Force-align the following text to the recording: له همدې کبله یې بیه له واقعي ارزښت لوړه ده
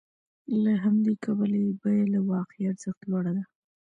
له 0.63 0.73
همدې 0.83 1.13
کبله 1.23 1.57
یې 1.63 1.71
بیه 1.81 2.05
له 2.13 2.19
واقعي 2.31 2.63
ارزښت 2.71 3.01
لوړه 3.09 3.31
ده 3.37 3.43